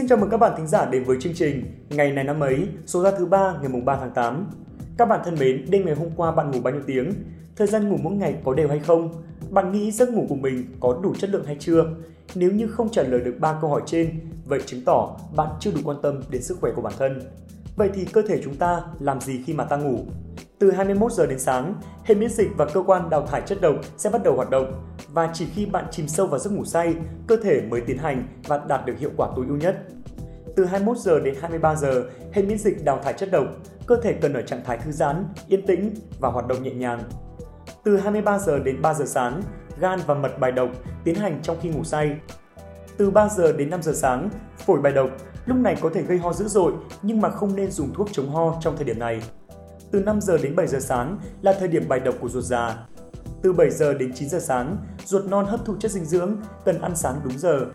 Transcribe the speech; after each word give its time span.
Xin 0.00 0.08
chào 0.08 0.18
mừng 0.18 0.30
các 0.30 0.36
bạn 0.36 0.52
thính 0.56 0.66
giả 0.66 0.86
đến 0.86 1.04
với 1.04 1.16
chương 1.20 1.34
trình 1.34 1.64
Ngày 1.90 2.12
này 2.12 2.24
năm 2.24 2.40
ấy, 2.40 2.68
số 2.86 3.02
ra 3.02 3.10
thứ 3.10 3.26
ba 3.26 3.54
ngày 3.60 3.68
mùng 3.68 3.84
3 3.84 3.96
tháng 3.96 4.10
8. 4.10 4.46
Các 4.98 5.08
bạn 5.08 5.20
thân 5.24 5.36
mến, 5.40 5.64
đêm 5.70 5.86
ngày 5.86 5.94
hôm 5.94 6.08
qua 6.16 6.32
bạn 6.32 6.50
ngủ 6.50 6.60
bao 6.60 6.72
nhiêu 6.72 6.82
tiếng? 6.86 7.12
Thời 7.56 7.66
gian 7.66 7.88
ngủ 7.88 7.96
mỗi 8.02 8.12
ngày 8.12 8.34
có 8.44 8.54
đều 8.54 8.68
hay 8.68 8.78
không? 8.78 9.22
Bạn 9.50 9.72
nghĩ 9.72 9.90
giấc 9.90 10.08
ngủ 10.08 10.26
của 10.28 10.34
mình 10.34 10.64
có 10.80 11.00
đủ 11.02 11.14
chất 11.14 11.30
lượng 11.30 11.44
hay 11.46 11.56
chưa? 11.60 11.84
Nếu 12.34 12.50
như 12.50 12.66
không 12.66 12.90
trả 12.90 13.02
lời 13.02 13.20
được 13.20 13.34
ba 13.40 13.58
câu 13.60 13.70
hỏi 13.70 13.82
trên, 13.86 14.20
vậy 14.44 14.60
chứng 14.66 14.84
tỏ 14.84 15.16
bạn 15.36 15.48
chưa 15.60 15.70
đủ 15.70 15.80
quan 15.84 15.96
tâm 16.02 16.20
đến 16.30 16.42
sức 16.42 16.58
khỏe 16.60 16.72
của 16.76 16.82
bản 16.82 16.92
thân. 16.98 17.20
Vậy 17.76 17.90
thì 17.94 18.04
cơ 18.04 18.22
thể 18.22 18.40
chúng 18.44 18.54
ta 18.54 18.80
làm 19.00 19.20
gì 19.20 19.42
khi 19.46 19.52
mà 19.52 19.64
ta 19.64 19.76
ngủ? 19.76 19.98
Từ 20.60 20.70
21 20.70 21.12
giờ 21.12 21.26
đến 21.26 21.38
sáng, 21.38 21.74
hệ 22.04 22.14
miễn 22.14 22.30
dịch 22.30 22.50
và 22.56 22.66
cơ 22.66 22.82
quan 22.86 23.10
đào 23.10 23.26
thải 23.26 23.40
chất 23.46 23.60
độc 23.60 23.74
sẽ 23.96 24.10
bắt 24.10 24.22
đầu 24.24 24.36
hoạt 24.36 24.50
động 24.50 24.84
và 25.12 25.30
chỉ 25.32 25.46
khi 25.54 25.66
bạn 25.66 25.84
chìm 25.90 26.08
sâu 26.08 26.26
vào 26.26 26.38
giấc 26.38 26.50
ngủ 26.50 26.64
say, 26.64 26.94
cơ 27.26 27.36
thể 27.36 27.60
mới 27.60 27.80
tiến 27.80 27.98
hành 27.98 28.28
và 28.46 28.60
đạt 28.68 28.86
được 28.86 28.98
hiệu 28.98 29.10
quả 29.16 29.28
tối 29.36 29.44
ưu 29.48 29.56
nhất. 29.56 29.76
Từ 30.56 30.64
21 30.64 30.96
giờ 30.98 31.20
đến 31.20 31.34
23 31.40 31.74
giờ, 31.74 32.02
hệ 32.32 32.42
miễn 32.42 32.58
dịch 32.58 32.84
đào 32.84 33.00
thải 33.02 33.12
chất 33.12 33.28
độc, 33.32 33.44
cơ 33.86 33.96
thể 34.02 34.12
cần 34.12 34.32
ở 34.32 34.42
trạng 34.42 34.64
thái 34.64 34.78
thư 34.78 34.92
giãn, 34.92 35.24
yên 35.48 35.66
tĩnh 35.66 35.94
và 36.20 36.28
hoạt 36.28 36.46
động 36.46 36.62
nhẹ 36.62 36.70
nhàng. 36.70 37.02
Từ 37.84 37.96
23 37.96 38.38
giờ 38.38 38.58
đến 38.58 38.82
3 38.82 38.94
giờ 38.94 39.04
sáng, 39.04 39.42
gan 39.80 40.00
và 40.06 40.14
mật 40.14 40.38
bài 40.38 40.52
độc 40.52 40.68
tiến 41.04 41.14
hành 41.14 41.40
trong 41.42 41.56
khi 41.62 41.68
ngủ 41.68 41.84
say. 41.84 42.16
Từ 42.96 43.10
3 43.10 43.28
giờ 43.28 43.52
đến 43.52 43.70
5 43.70 43.82
giờ 43.82 43.92
sáng, 43.94 44.30
phổi 44.58 44.80
bài 44.80 44.92
độc, 44.92 45.10
lúc 45.46 45.56
này 45.56 45.76
có 45.80 45.90
thể 45.94 46.02
gây 46.02 46.18
ho 46.18 46.32
dữ 46.32 46.48
dội 46.48 46.72
nhưng 47.02 47.20
mà 47.20 47.30
không 47.30 47.56
nên 47.56 47.70
dùng 47.70 47.94
thuốc 47.94 48.08
chống 48.12 48.30
ho 48.30 48.58
trong 48.60 48.76
thời 48.76 48.84
điểm 48.84 48.98
này. 48.98 49.22
Từ 49.90 50.00
5 50.00 50.20
giờ 50.20 50.38
đến 50.38 50.56
7 50.56 50.66
giờ 50.66 50.80
sáng 50.80 51.18
là 51.42 51.52
thời 51.52 51.68
điểm 51.68 51.88
bài 51.88 52.00
độc 52.00 52.14
của 52.20 52.28
ruột 52.28 52.44
già. 52.44 52.76
Từ 53.42 53.52
7 53.52 53.70
giờ 53.70 53.94
đến 53.94 54.12
9 54.14 54.28
giờ 54.28 54.38
sáng, 54.40 54.76
ruột 55.04 55.24
non 55.24 55.46
hấp 55.46 55.64
thụ 55.64 55.76
chất 55.80 55.90
dinh 55.90 56.04
dưỡng, 56.04 56.36
cần 56.64 56.80
ăn 56.80 56.96
sáng 56.96 57.20
đúng 57.24 57.38
giờ. 57.38 57.66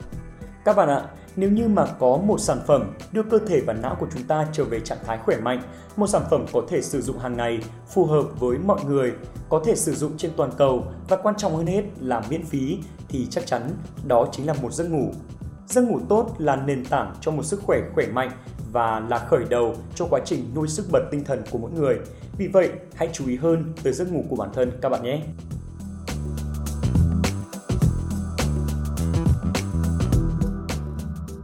Các 0.65 0.75
bạn 0.75 0.89
ạ, 0.89 1.05
nếu 1.35 1.49
như 1.49 1.67
mà 1.67 1.85
có 1.99 2.17
một 2.17 2.39
sản 2.39 2.57
phẩm 2.67 2.93
đưa 3.11 3.23
cơ 3.23 3.39
thể 3.47 3.61
và 3.61 3.73
não 3.73 3.97
của 3.99 4.07
chúng 4.13 4.23
ta 4.23 4.47
trở 4.51 4.63
về 4.63 4.79
trạng 4.79 4.97
thái 5.05 5.17
khỏe 5.17 5.37
mạnh, 5.37 5.61
một 5.95 6.07
sản 6.07 6.21
phẩm 6.29 6.45
có 6.53 6.61
thể 6.69 6.81
sử 6.81 7.01
dụng 7.01 7.19
hàng 7.19 7.37
ngày, 7.37 7.59
phù 7.87 8.05
hợp 8.05 8.23
với 8.39 8.57
mọi 8.57 8.79
người, 8.85 9.13
có 9.49 9.61
thể 9.65 9.75
sử 9.75 9.93
dụng 9.93 10.17
trên 10.17 10.31
toàn 10.37 10.51
cầu 10.57 10.85
và 11.09 11.17
quan 11.17 11.35
trọng 11.35 11.55
hơn 11.55 11.67
hết 11.67 11.83
là 11.99 12.21
miễn 12.29 12.45
phí 12.45 12.77
thì 13.09 13.27
chắc 13.29 13.45
chắn 13.45 13.61
đó 14.07 14.27
chính 14.31 14.47
là 14.47 14.53
một 14.53 14.73
giấc 14.73 14.89
ngủ. 14.89 15.11
Giấc 15.67 15.81
ngủ 15.81 15.99
tốt 16.09 16.35
là 16.37 16.55
nền 16.55 16.85
tảng 16.85 17.15
cho 17.21 17.31
một 17.31 17.43
sức 17.43 17.59
khỏe 17.63 17.81
khỏe 17.93 18.07
mạnh 18.07 18.31
và 18.75 18.99
là 19.09 19.19
khởi 19.19 19.45
đầu 19.49 19.75
cho 19.95 20.07
quá 20.09 20.19
trình 20.25 20.51
nuôi 20.55 20.67
sức 20.67 20.85
bật 20.91 21.03
tinh 21.11 21.23
thần 21.23 21.43
của 21.51 21.57
mỗi 21.57 21.71
người. 21.71 21.99
Vì 22.37 22.47
vậy, 22.47 22.69
hãy 22.95 23.09
chú 23.13 23.27
ý 23.27 23.35
hơn 23.35 23.73
tới 23.83 23.93
giấc 23.93 24.11
ngủ 24.11 24.23
của 24.29 24.35
bản 24.35 24.49
thân 24.53 24.71
các 24.81 24.89
bạn 24.89 25.03
nhé. 25.03 25.21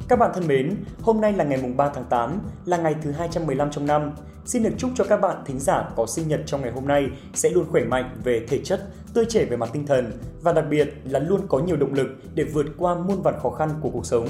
Các 0.09 0.19
bạn 0.19 0.31
thân 0.33 0.47
mến, 0.47 0.75
hôm 1.01 1.21
nay 1.21 1.33
là 1.33 1.43
ngày 1.43 1.59
mùng 1.61 1.77
3 1.77 1.89
tháng 1.95 2.05
8, 2.09 2.39
là 2.65 2.77
ngày 2.77 2.95
thứ 3.01 3.11
215 3.11 3.71
trong 3.71 3.85
năm. 3.85 4.11
Xin 4.45 4.63
được 4.63 4.73
chúc 4.77 4.91
cho 4.95 5.03
các 5.03 5.17
bạn 5.17 5.37
thính 5.45 5.59
giả 5.59 5.89
có 5.95 6.05
sinh 6.05 6.27
nhật 6.27 6.41
trong 6.45 6.61
ngày 6.61 6.71
hôm 6.71 6.87
nay 6.87 7.09
sẽ 7.33 7.49
luôn 7.49 7.65
khỏe 7.69 7.83
mạnh 7.83 8.17
về 8.23 8.45
thể 8.49 8.59
chất, 8.63 8.87
tươi 9.13 9.25
trẻ 9.29 9.45
về 9.45 9.57
mặt 9.57 9.69
tinh 9.73 9.85
thần 9.85 10.11
và 10.41 10.53
đặc 10.53 10.65
biệt 10.69 10.93
là 11.03 11.19
luôn 11.19 11.41
có 11.47 11.59
nhiều 11.59 11.77
động 11.77 11.93
lực 11.93 12.07
để 12.35 12.43
vượt 12.43 12.65
qua 12.77 12.95
muôn 12.95 13.21
vàn 13.21 13.39
khó 13.43 13.49
khăn 13.49 13.69
của 13.81 13.89
cuộc 13.89 14.05
sống. 14.05 14.27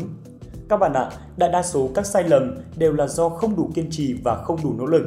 Các 0.71 0.77
bạn 0.77 0.93
ạ, 0.93 1.09
đại 1.37 1.51
đa 1.51 1.63
số 1.63 1.89
các 1.95 2.05
sai 2.05 2.23
lầm 2.23 2.57
đều 2.77 2.93
là 2.93 3.07
do 3.07 3.29
không 3.29 3.55
đủ 3.55 3.69
kiên 3.73 3.87
trì 3.91 4.13
và 4.23 4.35
không 4.35 4.59
đủ 4.63 4.73
nỗ 4.77 4.85
lực. 4.85 5.03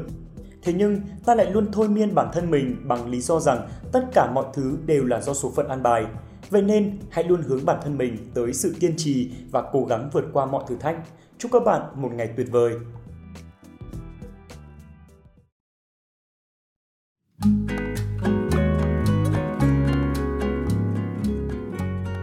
Thế 0.62 0.72
nhưng, 0.72 1.00
ta 1.24 1.34
lại 1.34 1.50
luôn 1.50 1.66
thôi 1.72 1.88
miên 1.88 2.14
bản 2.14 2.30
thân 2.32 2.50
mình 2.50 2.76
bằng 2.84 3.10
lý 3.10 3.20
do 3.20 3.40
rằng 3.40 3.68
tất 3.92 4.04
cả 4.14 4.30
mọi 4.34 4.44
thứ 4.54 4.76
đều 4.86 5.04
là 5.04 5.20
do 5.20 5.34
số 5.34 5.52
phận 5.56 5.68
an 5.68 5.82
bài. 5.82 6.04
Vậy 6.50 6.62
nên, 6.62 6.98
hãy 7.10 7.24
luôn 7.24 7.42
hướng 7.42 7.64
bản 7.64 7.78
thân 7.82 7.98
mình 7.98 8.16
tới 8.34 8.52
sự 8.52 8.74
kiên 8.80 8.94
trì 8.96 9.30
và 9.50 9.62
cố 9.72 9.84
gắng 9.84 10.10
vượt 10.12 10.24
qua 10.32 10.46
mọi 10.46 10.64
thử 10.68 10.76
thách. 10.76 10.96
Chúc 11.38 11.52
các 11.52 11.64
bạn 11.64 11.82
một 11.94 12.12
ngày 12.12 12.28
tuyệt 12.36 12.46
vời. 12.50 12.72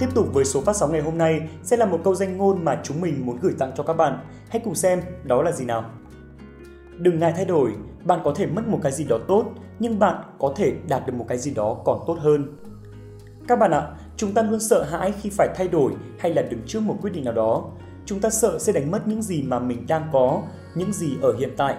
Tiếp 0.01 0.09
tục 0.15 0.27
với 0.33 0.45
số 0.45 0.61
phát 0.61 0.75
sóng 0.75 0.91
ngày 0.91 1.01
hôm 1.01 1.17
nay 1.17 1.49
sẽ 1.63 1.77
là 1.77 1.85
một 1.85 1.99
câu 2.03 2.15
danh 2.15 2.37
ngôn 2.37 2.65
mà 2.65 2.81
chúng 2.83 3.01
mình 3.01 3.25
muốn 3.25 3.37
gửi 3.41 3.53
tặng 3.59 3.71
cho 3.75 3.83
các 3.83 3.93
bạn. 3.93 4.19
Hãy 4.49 4.61
cùng 4.65 4.75
xem 4.75 5.01
đó 5.23 5.41
là 5.41 5.51
gì 5.51 5.65
nào. 5.65 5.85
Đừng 6.97 7.19
ngại 7.19 7.33
thay 7.35 7.45
đổi, 7.45 7.71
bạn 8.03 8.19
có 8.23 8.33
thể 8.35 8.45
mất 8.45 8.67
một 8.67 8.79
cái 8.83 8.91
gì 8.91 9.05
đó 9.09 9.17
tốt, 9.27 9.45
nhưng 9.79 9.99
bạn 9.99 10.23
có 10.39 10.53
thể 10.55 10.73
đạt 10.87 11.07
được 11.07 11.13
một 11.13 11.25
cái 11.27 11.37
gì 11.37 11.53
đó 11.53 11.77
còn 11.85 11.99
tốt 12.07 12.17
hơn. 12.19 12.57
Các 13.47 13.59
bạn 13.59 13.71
ạ, 13.71 13.87
chúng 14.17 14.33
ta 14.33 14.41
luôn 14.41 14.59
sợ 14.59 14.83
hãi 14.83 15.13
khi 15.21 15.29
phải 15.29 15.49
thay 15.55 15.67
đổi 15.67 15.91
hay 16.19 16.33
là 16.33 16.41
đứng 16.41 16.61
trước 16.67 16.79
một 16.79 16.97
quyết 17.01 17.11
định 17.13 17.23
nào 17.23 17.33
đó. 17.33 17.63
Chúng 18.05 18.19
ta 18.19 18.29
sợ 18.29 18.59
sẽ 18.59 18.73
đánh 18.73 18.91
mất 18.91 19.07
những 19.07 19.21
gì 19.21 19.43
mà 19.43 19.59
mình 19.59 19.85
đang 19.87 20.09
có, 20.11 20.41
những 20.75 20.93
gì 20.93 21.17
ở 21.21 21.35
hiện 21.39 21.51
tại. 21.57 21.75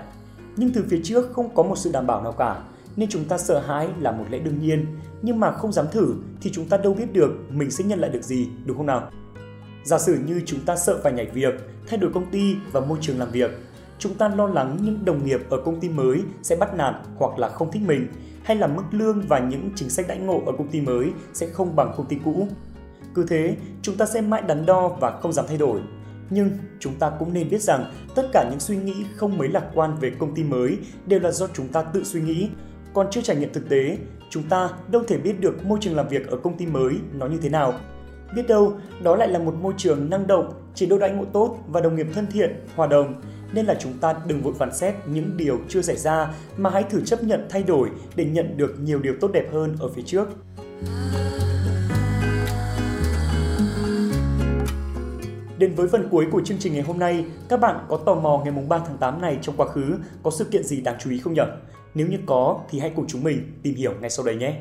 Nhưng 0.56 0.72
từ 0.72 0.84
phía 0.90 1.00
trước 1.04 1.32
không 1.32 1.54
có 1.54 1.62
một 1.62 1.78
sự 1.78 1.90
đảm 1.92 2.06
bảo 2.06 2.22
nào 2.22 2.32
cả, 2.32 2.62
nên 2.96 3.08
chúng 3.08 3.24
ta 3.24 3.38
sợ 3.38 3.58
hãi 3.58 3.88
là 4.00 4.12
một 4.12 4.24
lẽ 4.30 4.38
đương 4.38 4.58
nhiên, 4.60 4.86
nhưng 5.22 5.40
mà 5.40 5.52
không 5.52 5.72
dám 5.72 5.86
thử 5.92 6.14
thì 6.40 6.50
chúng 6.52 6.68
ta 6.68 6.76
đâu 6.76 6.94
biết 6.94 7.12
được 7.12 7.30
mình 7.50 7.70
sẽ 7.70 7.84
nhận 7.84 8.00
lại 8.00 8.10
được 8.10 8.22
gì, 8.22 8.48
đúng 8.64 8.76
không 8.76 8.86
nào? 8.86 9.10
Giả 9.84 9.98
sử 9.98 10.18
như 10.26 10.42
chúng 10.46 10.60
ta 10.60 10.76
sợ 10.76 11.00
phải 11.02 11.12
nhảy 11.12 11.26
việc, 11.26 11.54
thay 11.86 11.98
đổi 11.98 12.12
công 12.12 12.30
ty 12.30 12.56
và 12.72 12.80
môi 12.80 12.98
trường 13.00 13.18
làm 13.18 13.30
việc, 13.30 13.50
chúng 13.98 14.14
ta 14.14 14.28
lo 14.28 14.46
lắng 14.46 14.78
những 14.82 15.04
đồng 15.04 15.26
nghiệp 15.26 15.40
ở 15.50 15.60
công 15.64 15.80
ty 15.80 15.88
mới 15.88 16.22
sẽ 16.42 16.56
bắt 16.56 16.74
nạt 16.74 16.94
hoặc 17.16 17.38
là 17.38 17.48
không 17.48 17.70
thích 17.72 17.82
mình, 17.86 18.06
hay 18.42 18.56
là 18.56 18.66
mức 18.66 18.82
lương 18.90 19.20
và 19.28 19.38
những 19.38 19.70
chính 19.74 19.90
sách 19.90 20.08
đãi 20.08 20.18
ngộ 20.18 20.42
ở 20.46 20.52
công 20.58 20.68
ty 20.68 20.80
mới 20.80 21.10
sẽ 21.32 21.46
không 21.46 21.76
bằng 21.76 21.94
công 21.96 22.06
ty 22.06 22.16
cũ. 22.24 22.48
Cứ 23.14 23.26
thế, 23.28 23.56
chúng 23.82 23.96
ta 23.96 24.06
sẽ 24.06 24.20
mãi 24.20 24.42
đắn 24.42 24.66
đo 24.66 24.88
và 24.88 25.20
không 25.20 25.32
dám 25.32 25.44
thay 25.48 25.56
đổi. 25.56 25.80
Nhưng 26.30 26.50
chúng 26.80 26.94
ta 26.94 27.10
cũng 27.18 27.34
nên 27.34 27.50
biết 27.50 27.62
rằng 27.62 27.92
tất 28.14 28.28
cả 28.32 28.48
những 28.50 28.60
suy 28.60 28.76
nghĩ 28.76 28.94
không 29.16 29.38
mấy 29.38 29.48
lạc 29.48 29.64
quan 29.74 29.96
về 30.00 30.10
công 30.18 30.34
ty 30.34 30.44
mới 30.44 30.78
đều 31.06 31.20
là 31.20 31.30
do 31.30 31.46
chúng 31.54 31.68
ta 31.68 31.82
tự 31.82 32.04
suy 32.04 32.20
nghĩ 32.20 32.48
còn 32.94 33.06
chưa 33.10 33.20
trải 33.20 33.36
nghiệm 33.36 33.52
thực 33.52 33.68
tế, 33.68 33.98
chúng 34.30 34.42
ta 34.42 34.70
đâu 34.88 35.02
thể 35.08 35.18
biết 35.18 35.40
được 35.40 35.64
môi 35.64 35.78
trường 35.82 35.96
làm 35.96 36.08
việc 36.08 36.28
ở 36.28 36.36
công 36.36 36.56
ty 36.56 36.66
mới 36.66 36.94
nó 37.12 37.26
như 37.26 37.38
thế 37.42 37.48
nào. 37.48 37.74
Biết 38.34 38.48
đâu, 38.48 38.72
đó 39.02 39.16
lại 39.16 39.28
là 39.28 39.38
một 39.38 39.54
môi 39.54 39.74
trường 39.76 40.10
năng 40.10 40.26
động, 40.26 40.52
chế 40.74 40.86
độ 40.86 40.98
đãi 40.98 41.10
ngộ 41.10 41.24
tốt 41.32 41.58
và 41.68 41.80
đồng 41.80 41.96
nghiệp 41.96 42.06
thân 42.14 42.26
thiện, 42.32 42.66
hòa 42.76 42.86
đồng. 42.86 43.14
Nên 43.52 43.66
là 43.66 43.74
chúng 43.80 43.92
ta 44.00 44.14
đừng 44.26 44.42
vội 44.42 44.54
phán 44.58 44.74
xét 44.74 44.94
những 45.06 45.36
điều 45.36 45.58
chưa 45.68 45.82
xảy 45.82 45.96
ra 45.96 46.34
mà 46.56 46.70
hãy 46.70 46.82
thử 46.82 47.00
chấp 47.00 47.22
nhận 47.24 47.46
thay 47.50 47.62
đổi 47.62 47.88
để 48.16 48.24
nhận 48.24 48.56
được 48.56 48.74
nhiều 48.80 48.98
điều 48.98 49.14
tốt 49.20 49.30
đẹp 49.32 49.48
hơn 49.52 49.76
ở 49.80 49.88
phía 49.88 50.02
trước. 50.02 50.28
Đến 55.58 55.74
với 55.74 55.88
phần 55.88 56.08
cuối 56.10 56.26
của 56.32 56.42
chương 56.44 56.58
trình 56.58 56.72
ngày 56.72 56.82
hôm 56.82 56.98
nay, 56.98 57.24
các 57.48 57.60
bạn 57.60 57.86
có 57.88 57.96
tò 57.96 58.14
mò 58.14 58.40
ngày 58.44 58.52
mùng 58.52 58.68
3 58.68 58.78
tháng 58.78 58.96
8 58.96 59.20
này 59.20 59.38
trong 59.42 59.56
quá 59.56 59.66
khứ 59.66 59.94
có 60.22 60.30
sự 60.30 60.44
kiện 60.44 60.64
gì 60.64 60.80
đáng 60.80 60.96
chú 61.00 61.10
ý 61.10 61.18
không 61.18 61.34
nhỉ? 61.34 61.42
Nếu 61.94 62.06
như 62.06 62.18
có 62.26 62.60
thì 62.70 62.78
hãy 62.78 62.92
cùng 62.96 63.04
chúng 63.08 63.22
mình 63.22 63.52
tìm 63.62 63.74
hiểu 63.74 63.92
ngay 64.00 64.10
sau 64.10 64.26
đây 64.26 64.36
nhé. 64.36 64.54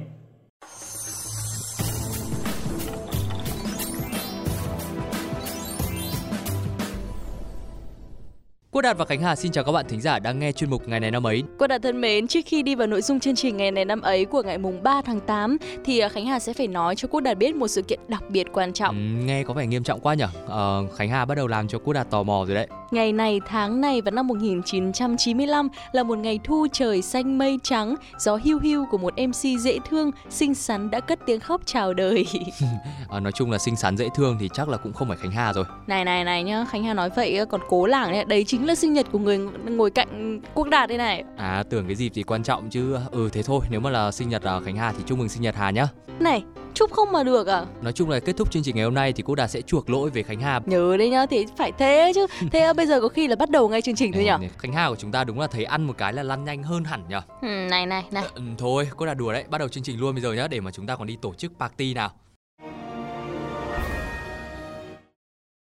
Quốc 8.71 8.81
Đạt 8.81 8.97
và 8.97 9.05
Khánh 9.05 9.21
Hà 9.21 9.35
xin 9.35 9.51
chào 9.51 9.63
các 9.63 9.71
bạn 9.71 9.85
thính 9.89 10.01
giả 10.01 10.19
đang 10.19 10.39
nghe 10.39 10.51
chuyên 10.51 10.69
mục 10.69 10.87
ngày 10.87 10.99
này 10.99 11.11
năm 11.11 11.27
ấy. 11.27 11.43
Quốc 11.59 11.67
Đạt 11.67 11.81
thân 11.81 12.01
mến, 12.01 12.27
trước 12.27 12.39
khi 12.45 12.63
đi 12.63 12.75
vào 12.75 12.87
nội 12.87 13.01
dung 13.01 13.19
chương 13.19 13.35
trình 13.35 13.57
ngày 13.57 13.71
này 13.71 13.85
năm 13.85 14.01
ấy 14.01 14.25
của 14.25 14.43
ngày 14.43 14.57
mùng 14.57 14.83
3 14.83 15.01
tháng 15.01 15.19
8 15.19 15.57
thì 15.85 15.99
à, 15.99 16.09
Khánh 16.09 16.25
Hà 16.25 16.39
sẽ 16.39 16.53
phải 16.53 16.67
nói 16.67 16.95
cho 16.95 17.07
Quốc 17.07 17.21
Đạt 17.21 17.37
biết 17.37 17.55
một 17.55 17.67
sự 17.67 17.81
kiện 17.81 17.99
đặc 18.07 18.23
biệt 18.29 18.47
quan 18.53 18.73
trọng. 18.73 18.95
Ừ, 18.95 19.25
nghe 19.25 19.43
có 19.43 19.53
vẻ 19.53 19.67
nghiêm 19.67 19.83
trọng 19.83 19.99
quá 19.99 20.13
nhỉ? 20.13 20.25
Ờ, 20.47 20.85
Khánh 20.95 21.09
Hà 21.09 21.25
bắt 21.25 21.35
đầu 21.35 21.47
làm 21.47 21.67
cho 21.67 21.79
Quốc 21.79 21.93
Đạt 21.93 22.09
tò 22.09 22.23
mò 22.23 22.45
rồi 22.47 22.55
đấy. 22.55 22.67
Ngày 22.91 23.13
này, 23.13 23.41
tháng 23.45 23.81
này 23.81 24.01
vào 24.01 24.11
năm 24.11 24.27
1995 24.27 25.67
là 25.91 26.03
một 26.03 26.17
ngày 26.17 26.39
thu 26.43 26.67
trời 26.71 27.01
xanh 27.01 27.37
mây 27.37 27.59
trắng, 27.63 27.95
gió 28.17 28.35
hiu 28.35 28.59
hiu 28.59 28.85
của 28.91 28.97
một 28.97 29.13
MC 29.17 29.59
dễ 29.59 29.79
thương, 29.89 30.11
xinh 30.29 30.55
xắn 30.55 30.91
đã 30.91 30.99
cất 30.99 31.19
tiếng 31.25 31.39
khóc 31.39 31.61
chào 31.65 31.93
đời. 31.93 32.25
à, 33.09 33.19
nói 33.19 33.31
chung 33.31 33.51
là 33.51 33.57
xinh 33.57 33.75
xắn 33.75 33.97
dễ 33.97 34.07
thương 34.15 34.37
thì 34.39 34.49
chắc 34.53 34.69
là 34.69 34.77
cũng 34.77 34.93
không 34.93 35.07
phải 35.07 35.17
Khánh 35.17 35.31
Hà 35.31 35.53
rồi. 35.53 35.65
Này 35.87 36.05
này 36.05 36.23
này 36.23 36.43
nhá, 36.43 36.65
Khánh 36.69 36.83
Hà 36.83 36.93
nói 36.93 37.09
vậy 37.15 37.45
còn 37.49 37.61
cố 37.69 37.85
lảng 37.85 38.11
đấy, 38.11 38.25
đấy 38.25 38.43
chính 38.47 38.67
là 38.67 38.75
sinh 38.75 38.93
nhật 38.93 39.05
của 39.11 39.19
người 39.19 39.37
ngồi 39.65 39.91
cạnh 39.91 40.41
Quốc 40.53 40.69
Đạt 40.69 40.89
đây 40.89 40.97
này. 40.97 41.23
À 41.37 41.63
tưởng 41.69 41.87
cái 41.87 41.95
dịp 41.95 42.11
thì 42.15 42.23
quan 42.23 42.43
trọng 42.43 42.69
chứ. 42.69 42.97
Ừ 43.11 43.29
thế 43.33 43.43
thôi, 43.43 43.61
nếu 43.69 43.79
mà 43.79 43.89
là 43.89 44.11
sinh 44.11 44.29
nhật 44.29 44.43
Khánh 44.65 44.75
Hà 44.75 44.91
thì 44.91 45.03
chúc 45.05 45.17
mừng 45.17 45.29
sinh 45.29 45.41
nhật 45.41 45.55
Hà 45.55 45.71
nhá. 45.71 45.87
Này, 46.19 46.43
chúc 46.73 46.91
không 46.91 47.11
mà 47.11 47.23
được 47.23 47.47
à? 47.47 47.65
Nói 47.81 47.93
chung 47.93 48.09
là 48.09 48.19
kết 48.19 48.37
thúc 48.37 48.51
chương 48.51 48.63
trình 48.63 48.75
ngày 48.75 48.85
hôm 48.85 48.93
nay 48.93 49.13
thì 49.13 49.23
cô 49.25 49.35
đạt 49.35 49.51
sẽ 49.51 49.61
chuộc 49.61 49.89
lỗi 49.89 50.09
về 50.09 50.23
khánh 50.23 50.39
hà. 50.39 50.59
Nhớ 50.65 50.97
đấy 50.97 51.09
nhá 51.09 51.25
thì 51.25 51.45
phải 51.57 51.71
thế 51.71 52.11
chứ. 52.15 52.27
Thế 52.51 52.73
bây 52.77 52.87
giờ 52.87 53.01
có 53.01 53.07
khi 53.07 53.27
là 53.27 53.35
bắt 53.35 53.49
đầu 53.49 53.69
ngay 53.69 53.81
chương 53.81 53.95
trình 53.95 54.11
thôi 54.13 54.23
nhở? 54.23 54.37
Khánh 54.57 54.73
hà 54.73 54.89
của 54.89 54.95
chúng 54.95 55.11
ta 55.11 55.23
đúng 55.23 55.39
là 55.39 55.47
thấy 55.47 55.63
ăn 55.63 55.83
một 55.83 55.93
cái 55.97 56.13
là 56.13 56.23
lăn 56.23 56.45
nhanh 56.45 56.63
hơn 56.63 56.83
hẳn 56.83 57.03
nhở? 57.09 57.21
Ừ, 57.41 57.47
này 57.47 57.85
này 57.85 58.03
này. 58.11 58.23
Ừ, 58.35 58.41
thôi 58.57 58.89
cô 58.97 59.05
đạt 59.05 59.17
đùa 59.17 59.33
đấy. 59.33 59.43
Bắt 59.49 59.57
đầu 59.57 59.67
chương 59.67 59.83
trình 59.83 59.99
luôn 59.99 60.15
bây 60.15 60.21
giờ 60.21 60.33
nhá 60.33 60.47
để 60.47 60.59
mà 60.59 60.71
chúng 60.71 60.87
ta 60.87 60.95
còn 60.95 61.07
đi 61.07 61.17
tổ 61.21 61.33
chức 61.33 61.51
party 61.59 61.93
nào. 61.93 62.11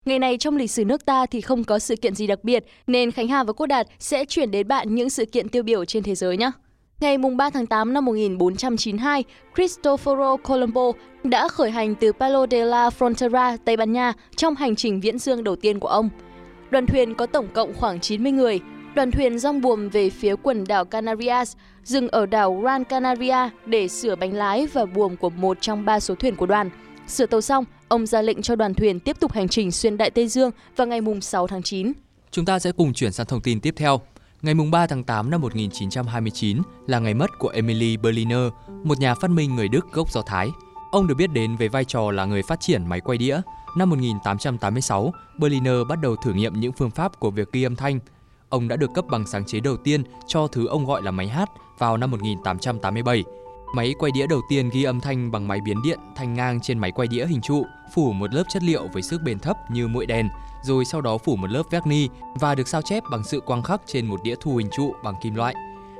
Ngày 0.06 0.20
này 0.20 0.38
trong 0.38 0.58
lịch 0.58 0.72
sử 0.72 0.86
nước 0.86 1.06
ta 1.06 1.26
thì 1.26 1.42
không 1.42 1.64
có 1.64 1.80
sự 1.80 1.96
kiện 1.96 2.16
gì 2.16 2.28
đặc 2.28 2.44
biệt, 2.44 2.66
nên 2.88 3.12
Khánh 3.12 3.28
Hà 3.28 3.44
và 3.44 3.54
Quốc 3.54 3.68
Đạt 3.68 3.88
sẽ 4.00 4.26
chuyển 4.26 4.52
đến 4.52 4.68
bạn 4.68 4.96
những 4.96 5.10
sự 5.10 5.26
kiện 5.26 5.50
tiêu 5.50 5.64
biểu 5.64 5.86
trên 5.86 6.04
thế 6.04 6.16
giới 6.16 6.38
nhé. 6.38 6.52
Ngày 7.02 7.18
3 7.18 7.50
tháng 7.50 7.66
8 7.66 7.94
năm 7.94 8.06
1492, 8.06 9.24
Cristoforo 9.56 10.38
Colombo 10.38 10.92
đã 11.24 11.48
khởi 11.48 11.72
hành 11.72 11.96
từ 11.96 12.12
Palo 12.12 12.46
de 12.52 12.66
la 12.66 12.90
Frontera, 12.90 13.58
Tây 13.66 13.78
Ban 13.78 13.92
Nha 13.94 14.14
trong 14.36 14.56
hành 14.56 14.76
trình 14.76 15.00
viễn 15.00 15.20
dương 15.20 15.44
đầu 15.44 15.56
tiên 15.56 15.80
của 15.80 15.88
ông. 15.88 16.10
Đoàn 16.70 16.86
thuyền 16.88 17.16
có 17.16 17.26
tổng 17.26 17.48
cộng 17.54 17.74
khoảng 17.74 18.00
90 18.00 18.32
người. 18.32 18.60
Đoàn 18.96 19.12
thuyền 19.12 19.40
rong 19.40 19.62
buồm 19.62 19.90
về 19.90 20.10
phía 20.10 20.36
quần 20.44 20.64
đảo 20.68 20.86
Canarias, 20.86 21.56
dừng 21.84 22.08
ở 22.08 22.26
đảo 22.26 22.56
Gran 22.62 22.84
Canaria 22.84 23.50
để 23.66 23.88
sửa 23.88 24.16
bánh 24.16 24.34
lái 24.34 24.68
và 24.68 24.86
buồm 24.86 25.16
của 25.16 25.30
một 25.30 25.58
trong 25.62 25.86
ba 25.86 26.00
số 26.00 26.16
thuyền 26.16 26.36
của 26.36 26.46
đoàn. 26.46 26.70
Sửa 27.08 27.26
tàu 27.26 27.42
xong, 27.42 27.66
ông 27.88 28.06
ra 28.06 28.22
lệnh 28.22 28.42
cho 28.42 28.56
đoàn 28.56 28.74
thuyền 28.74 29.00
tiếp 29.00 29.20
tục 29.20 29.32
hành 29.32 29.48
trình 29.48 29.72
xuyên 29.72 29.98
Đại 29.98 30.12
Tây 30.12 30.28
Dương 30.28 30.52
vào 30.76 30.88
ngày 30.88 31.00
6 31.22 31.48
tháng 31.48 31.64
9. 31.64 31.94
Chúng 32.32 32.46
ta 32.46 32.60
sẽ 32.60 32.72
cùng 32.72 32.94
chuyển 32.94 33.12
sang 33.12 33.26
thông 33.26 33.42
tin 33.42 33.60
tiếp 33.60 33.74
theo. 33.78 34.02
Ngày 34.42 34.56
3 34.72 34.88
tháng 34.88 35.04
8 35.04 35.30
năm 35.30 35.42
1929 35.42 36.62
là 36.88 37.00
ngày 37.00 37.14
mất 37.14 37.30
của 37.40 37.48
Emily 37.48 37.98
Berliner, 37.98 38.40
một 38.84 39.00
nhà 39.00 39.16
phát 39.16 39.32
minh 39.32 39.56
người 39.56 39.68
Đức 39.68 39.92
gốc 39.92 40.12
Do 40.12 40.22
Thái. 40.22 40.52
Ông 40.92 41.08
được 41.08 41.16
biết 41.16 41.28
đến 41.28 41.56
với 41.56 41.70
vai 41.70 41.86
trò 41.86 42.12
là 42.12 42.26
người 42.26 42.44
phát 42.44 42.60
triển 42.60 42.90
máy 42.90 43.02
quay 43.02 43.18
đĩa. 43.18 43.42
Năm 43.78 43.90
1886, 43.90 45.12
Berliner 45.38 45.76
bắt 45.90 46.00
đầu 46.02 46.16
thử 46.16 46.34
nghiệm 46.34 46.60
những 46.60 46.72
phương 46.72 46.92
pháp 46.92 47.20
của 47.20 47.32
việc 47.32 47.52
ghi 47.52 47.64
âm 47.64 47.76
thanh. 47.76 48.00
Ông 48.50 48.68
đã 48.68 48.76
được 48.76 48.90
cấp 48.94 49.06
bằng 49.10 49.28
sáng 49.28 49.46
chế 49.46 49.60
đầu 49.60 49.78
tiên 49.78 50.04
cho 50.28 50.48
thứ 50.48 50.68
ông 50.68 50.86
gọi 50.86 51.02
là 51.04 51.12
máy 51.12 51.28
hát 51.28 51.50
vào 51.78 51.98
năm 51.98 52.12
1887. 52.12 53.24
Máy 53.74 53.94
quay 54.00 54.12
đĩa 54.12 54.28
đầu 54.28 54.42
tiên 54.50 54.70
ghi 54.70 54.84
âm 54.84 55.00
thanh 55.00 55.32
bằng 55.32 55.48
máy 55.48 55.60
biến 55.62 55.82
điện 55.84 56.00
thanh 56.16 56.34
ngang 56.34 56.60
trên 56.62 56.80
máy 56.80 56.92
quay 56.92 57.08
đĩa 57.08 57.26
hình 57.26 57.42
trụ, 57.42 57.66
phủ 57.94 58.12
một 58.14 58.34
lớp 58.34 58.44
chất 58.50 58.64
liệu 58.64 58.88
với 58.94 59.02
sức 59.02 59.22
bền 59.22 59.40
thấp 59.40 59.58
như 59.72 59.88
muội 59.88 60.06
đèn, 60.06 60.30
rồi 60.64 60.86
sau 60.86 61.02
đó 61.02 61.18
phủ 61.18 61.36
một 61.36 61.50
lớp 61.50 61.64
verni 61.72 62.10
và 62.40 62.56
được 62.56 62.68
sao 62.68 62.82
chép 62.82 63.04
bằng 63.12 63.24
sự 63.24 63.40
quang 63.40 63.64
khắc 63.64 63.82
trên 63.86 64.06
một 64.06 64.24
đĩa 64.24 64.36
thu 64.42 64.56
hình 64.56 64.70
trụ 64.78 64.94
bằng 65.04 65.16
kim 65.22 65.36
loại. 65.36 65.56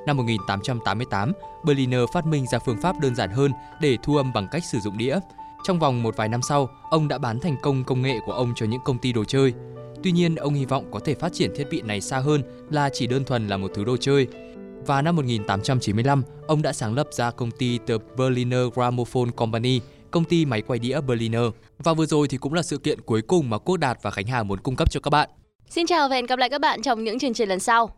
Năm 0.06 0.18
1888, 0.18 1.32
Berliner 1.64 2.02
phát 2.14 2.26
minh 2.26 2.46
ra 2.52 2.60
phương 2.60 2.82
pháp 2.82 3.00
đơn 3.00 3.16
giản 3.16 3.30
hơn 3.30 3.52
để 3.82 3.98
thu 4.04 4.18
âm 4.18 4.34
bằng 4.34 4.48
cách 4.52 4.64
sử 4.72 4.80
dụng 4.80 4.98
đĩa. 4.98 5.20
Trong 5.64 5.80
vòng 5.80 6.04
một 6.04 6.18
vài 6.18 6.30
năm 6.30 6.42
sau, 6.42 6.70
ông 6.90 7.08
đã 7.08 7.18
bán 7.18 7.40
thành 7.40 7.56
công 7.62 7.84
công 7.84 8.02
nghệ 8.02 8.20
của 8.26 8.34
ông 8.34 8.54
cho 8.56 8.66
những 8.66 8.82
công 8.86 8.98
ty 8.98 9.14
đồ 9.14 9.24
chơi. 9.24 9.54
Tuy 10.04 10.12
nhiên, 10.12 10.36
ông 10.36 10.54
hy 10.54 10.66
vọng 10.66 10.92
có 10.92 11.00
thể 11.00 11.16
phát 11.16 11.34
triển 11.34 11.52
thiết 11.56 11.68
bị 11.72 11.82
này 11.82 12.02
xa 12.02 12.20
hơn 12.20 12.44
là 12.70 12.90
chỉ 12.94 13.08
đơn 13.08 13.24
thuần 13.24 13.48
là 13.48 13.58
một 13.58 13.72
thứ 13.76 13.84
đồ 13.84 13.98
chơi. 13.98 14.28
Và 14.88 15.02
năm 15.02 15.16
1895, 15.16 16.24
ông 16.48 16.62
đã 16.62 16.74
sáng 16.74 16.96
lập 16.96 17.08
ra 17.12 17.32
công 17.32 17.52
ty 17.52 17.80
The 17.88 17.94
Berliner 18.18 18.60
Gramophone 18.76 19.32
Company, 19.36 19.82
công 20.12 20.24
ty 20.24 20.46
máy 20.46 20.62
quay 20.62 20.80
đĩa 20.80 21.02
Berliner. 21.02 21.42
Và 21.80 21.94
vừa 21.94 22.06
rồi 22.06 22.28
thì 22.28 22.38
cũng 22.38 22.54
là 22.54 22.64
sự 22.64 22.78
kiện 22.78 23.02
cuối 23.02 23.22
cùng 23.22 23.50
mà 23.50 23.58
Quốc 23.58 23.78
Đạt 23.78 23.98
và 24.02 24.12
Khánh 24.12 24.28
Hà 24.28 24.44
muốn 24.44 24.60
cung 24.60 24.76
cấp 24.76 24.92
cho 24.92 25.00
các 25.00 25.10
bạn. 25.10 25.30
Xin 25.70 25.88
chào 25.88 26.10
và 26.10 26.16
hẹn 26.16 26.26
gặp 26.26 26.40
lại 26.40 26.50
các 26.50 26.62
bạn 26.62 26.82
trong 26.82 27.04
những 27.04 27.20
chương 27.20 27.34
trình 27.34 27.50
lần 27.50 27.60
sau. 27.60 27.90